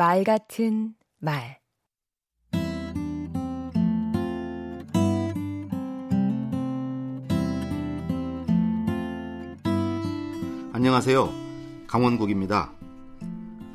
[0.00, 1.60] 말 같은 말
[10.72, 11.30] 안녕하세요.
[11.86, 12.72] 강원국입니다.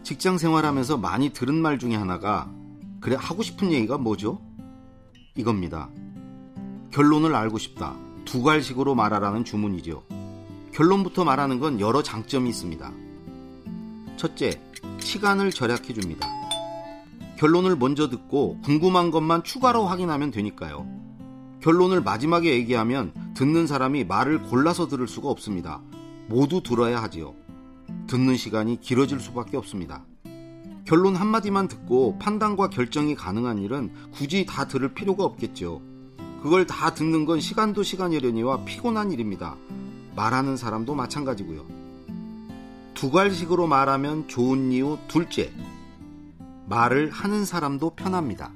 [0.02, 2.52] 직장 생활하면서 많이 들은 말 중에 하나가
[3.02, 4.42] 그래 하고 싶은 얘기가 뭐죠?
[5.36, 5.92] 이겁니다.
[6.92, 7.96] 결론을 알고 싶다.
[8.26, 10.04] 두 갈식으로 말하라는 주문이죠.
[10.74, 12.92] 결론부터 말하는 건 여러 장점이 있습니다.
[14.18, 14.60] 첫째,
[15.06, 16.28] 시간을 절약해 줍니다.
[17.38, 20.88] 결론을 먼저 듣고 궁금한 것만 추가로 확인하면 되니까요.
[21.62, 25.82] 결론을 마지막에 얘기하면 듣는 사람이 말을 골라서 들을 수가 없습니다.
[26.28, 27.36] 모두 들어야 하지요.
[28.08, 30.04] 듣는 시간이 길어질 수밖에 없습니다.
[30.86, 35.82] 결론 한마디만 듣고 판단과 결정이 가능한 일은 굳이 다 들을 필요가 없겠죠.
[36.42, 39.56] 그걸 다 듣는 건 시간도 시간이려니와 피곤한 일입니다.
[40.16, 41.75] 말하는 사람도 마찬가지고요.
[42.96, 45.52] 두 갈식으로 말하면 좋은 이유 둘째.
[46.68, 48.54] 말을 하는 사람도 편합니다.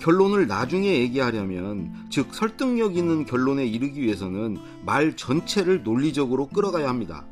[0.00, 7.26] 결론을 나중에 얘기하려면, 즉, 설득력 있는 결론에 이르기 위해서는 말 전체를 논리적으로 끌어가야 합니다.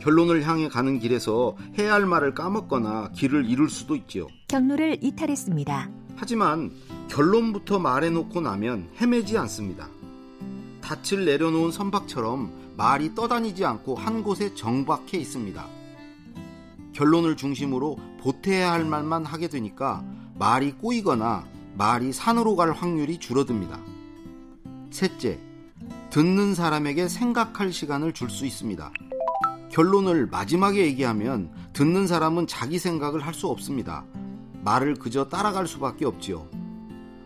[0.00, 4.28] 결론을 향해 가는 길에서 해야 할 말을 까먹거나 길을 잃을 수도 있지요.
[4.48, 5.90] 경로를 이탈했습니다.
[6.16, 6.72] 하지만
[7.08, 9.90] 결론부터 말해놓고 나면 헤매지 않습니다.
[10.80, 15.66] 닻을 내려놓은 선박처럼 말이 떠다니지 않고 한 곳에 정박해 있습니다.
[16.92, 20.04] 결론을 중심으로 보태야 할 말만 하게 되니까
[20.38, 21.44] 말이 꼬이거나
[21.76, 23.80] 말이 산으로 갈 확률이 줄어듭니다.
[24.90, 25.40] 셋째,
[26.10, 28.92] 듣는 사람에게 생각할 시간을 줄 수 있습니다.
[29.72, 34.04] 결론을 마지막에 얘기하면 듣는 사람은 자기 생각을 할 수 없습니다.
[34.62, 36.48] 말을 그저 따라갈 수밖에 없지요.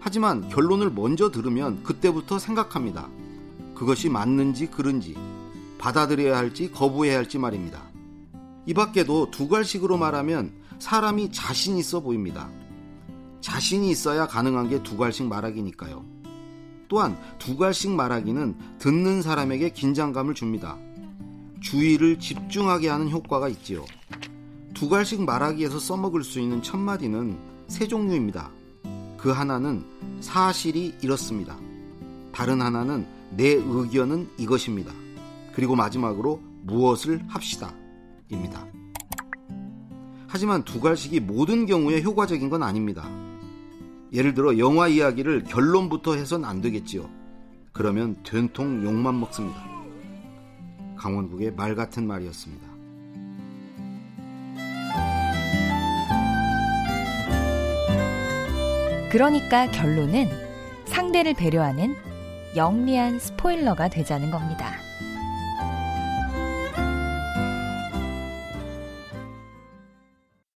[0.00, 3.08] 하지만 결론을 먼저 들으면 그때부터 생각합니다.
[3.74, 5.16] 그것이 맞는지 그른지,
[5.82, 7.82] 받아들여야 할지 거부해야 할지 말입니다.
[8.66, 12.48] 이 밖에도 두 갈식으로 말하면 사람이 자신 있어 보입니다.
[13.40, 16.04] 자신이 있어야 가능한 게두 갈씩 말하기니까요.
[16.86, 20.78] 또한 두 갈씩 말하기는 듣는 사람에게 긴장감을 줍니다.
[21.60, 23.84] 주의를 집중하게 하는 효과가 있지요.
[24.74, 27.36] 두 갈씩 말하기에서 써먹을 수 있는 첫 마디는
[27.66, 28.52] 세 종류입니다.
[29.16, 29.84] 그 하나는
[30.20, 31.56] 사실이 이렇습니다.
[32.30, 35.01] 다른 하나는 내 의견은 이것입니다.
[35.54, 37.74] 그리고 마지막으로 무엇을 합시다.
[38.28, 38.66] 입니다.
[40.26, 43.08] 하지만 두 갈식이 모든 경우에 효과적인 건 아닙니다.
[44.12, 47.08] 예를 들어 영화 이야기를 결론부터 해선 안 되겠지요.
[47.72, 49.62] 그러면 된통 욕만 먹습니다.
[50.96, 52.72] 강원국의 말 같은 말이었습니다.
[59.10, 60.26] 그러니까 결론은
[60.86, 61.94] 상대를 배려하는
[62.56, 64.81] 영리한 스포일러가 되자는 겁니다.